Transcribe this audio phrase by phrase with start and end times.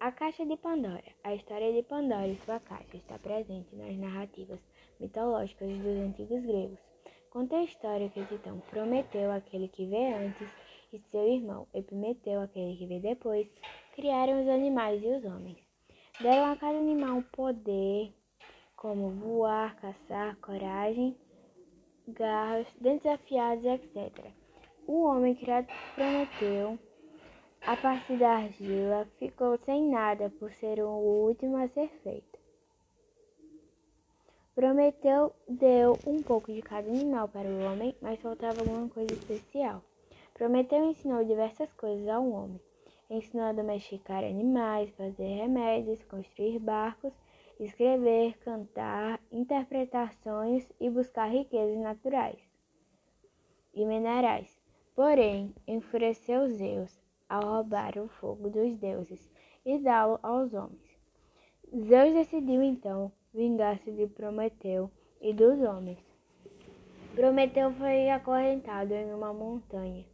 [0.00, 1.04] A Caixa de Pandora.
[1.22, 4.58] A história de Pandora e sua caixa está presente nas narrativas
[4.98, 6.78] mitológicas dos antigos gregos.
[7.28, 10.48] Conta a história que Titã prometeu aquele que vê antes
[10.90, 13.46] e seu irmão Epimeteu, aquele que vê depois,
[13.94, 15.58] criaram os animais e os homens.
[16.18, 18.10] Deram a cada animal poder
[18.76, 21.14] como voar, caçar, coragem,
[22.08, 24.32] garras, dentes afiados, etc.
[24.86, 26.78] O homem criado prometeu
[27.62, 32.38] a partir da argila ficou sem nada por ser o último a ser feito.
[34.54, 39.82] Prometeu deu um pouco de cada animal para o homem, mas faltava alguma coisa especial.
[40.34, 42.60] Prometeu ensinou diversas coisas ao homem.
[43.08, 47.12] Ensinou a domesticar animais, fazer remédios, construir barcos,
[47.58, 52.38] escrever, cantar, interpretar sonhos e buscar riquezas naturais
[53.74, 54.60] e minerais.
[54.94, 59.30] Porém, enfureceu Zeus ao roubar o fogo dos deuses
[59.64, 60.90] e dá-lo aos homens.
[61.72, 65.98] Zeus decidiu então vingar-se de Prometeu e dos homens.
[67.14, 70.04] Prometeu foi acorrentado em uma montanha.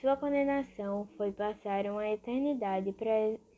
[0.00, 2.94] Sua condenação foi passar uma eternidade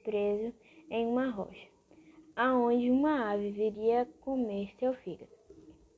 [0.03, 0.55] preso
[0.91, 1.69] em uma rocha,
[2.35, 5.33] aonde uma ave viria comer seu fígado.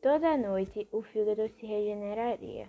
[0.03, 2.69] Toda noite o fígado se regeneraria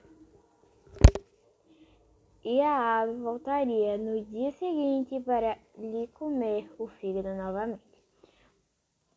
[2.50, 7.82] e a ave voltaria no dia seguinte para lhe comer o fígado novamente.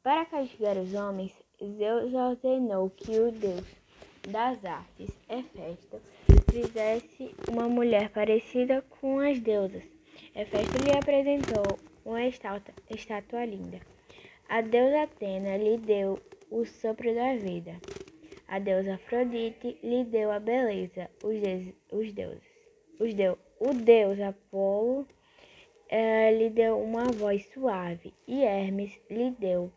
[0.03, 3.65] Para castigar os homens, Zeus ordenou que o deus
[4.29, 6.01] das artes, Hefesto,
[6.51, 9.85] fizesse uma mulher parecida com as deusas.
[10.35, 13.79] Hefesto lhe apresentou uma estátua, estátua linda.
[14.49, 16.19] A deusa Atena lhe deu
[16.51, 17.77] o sopro da vida.
[18.49, 22.60] A deusa Afrodite lhe deu a beleza, os, de os deuses
[23.01, 25.07] os deu, o deus Apolo
[25.89, 29.73] eh, lhe deu uma voz suave e Hermes lhe deu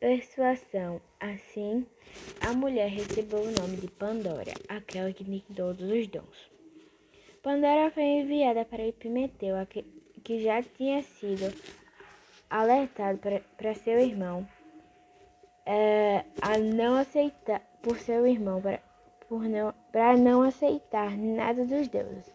[0.00, 1.00] persuasão.
[1.20, 1.86] Assim,
[2.40, 6.50] a mulher recebeu o nome de Pandora, aquela que tem todos os dons.
[7.42, 9.54] Pandora foi enviada para Epimeteu,
[10.24, 11.52] que já tinha sido
[12.50, 13.20] alertado
[13.56, 14.48] para seu irmão
[15.66, 18.60] é, a não aceitar por seu irmão
[19.90, 22.30] para não aceitar nada dos deuses.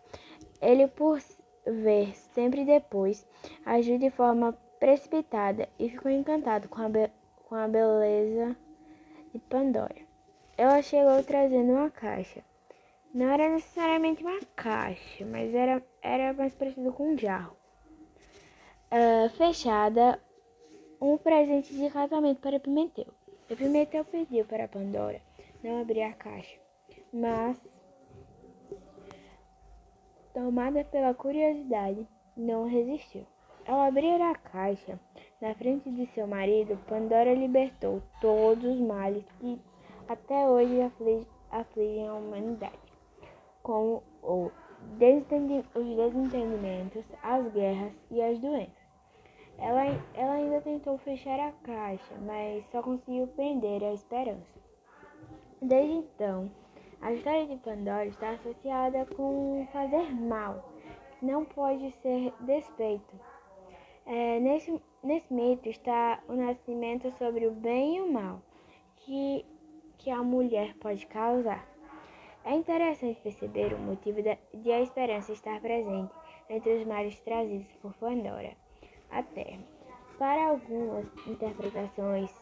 [0.62, 1.20] Ele, por
[1.66, 3.28] ver sempre depois,
[3.66, 6.90] agiu de forma precipitada e ficou encantado com a,
[7.48, 8.56] com a beleza
[9.32, 10.08] de Pandora.
[10.58, 12.44] Ela chegou trazendo uma caixa.
[13.14, 17.56] Não era necessariamente uma caixa, mas era, era mais parecido com um jarro.
[18.92, 20.20] Uh, fechada,
[21.00, 23.14] um presente de casamento para Pimenteu.
[23.50, 25.22] E Pimenteu pediu para Pandora
[25.64, 26.67] não abrir a caixa
[27.14, 27.60] mas,
[30.34, 33.26] tomada pela curiosidade, não resistiu.
[33.68, 35.00] Ao abrir a caixa
[35.42, 39.60] na frente de seu marido, Pandora libertou todos os males que
[40.08, 40.82] até hoje
[41.52, 42.80] afligem a humanidade,
[43.62, 44.52] como o
[45.76, 48.88] os desentendimentos, as guerras e as doenças.
[49.58, 54.60] Ela, ela ainda tentou fechar a caixa, mas só conseguiu prender a esperança.
[55.62, 56.52] Desde então,
[57.02, 60.74] a história de Pandora está associada com fazer mal,
[61.20, 63.20] que não pode ser desfeito.
[64.06, 68.42] É, nesse, nesse mito está o nascimento sobre o bem e o mal
[68.98, 69.46] que,
[69.98, 71.68] que a mulher pode causar.
[72.44, 76.14] É interessante perceber o motivo de a esperança estar presente
[76.50, 78.56] entre os males trazidos por Pandora
[79.12, 79.60] à Terra.
[80.18, 82.34] Para algumas interpretações,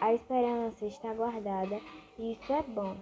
[0.00, 1.80] a esperança está guardada
[2.18, 2.96] e isso é bom.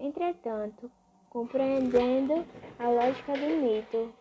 [0.00, 0.90] Entretanto,
[1.28, 2.32] compreendendo
[2.78, 4.14] a lógica do mito,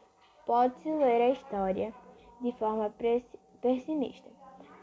[0.46, 1.94] pode-se ler a história
[2.42, 2.94] de forma
[3.62, 4.30] pessimista,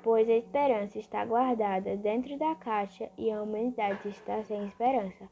[0.03, 5.29] pois a esperança está guardada dentro da caixa e a humanidade está sem esperança.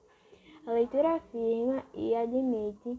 [0.66, 2.98] A leitura afirma e admite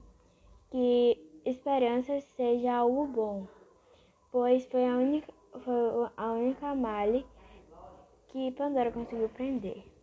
[0.72, 3.48] que esperança seja algo bom,
[4.32, 5.32] pois foi a única,
[5.64, 7.24] foi a única male
[8.30, 9.95] que Pandora conseguiu prender.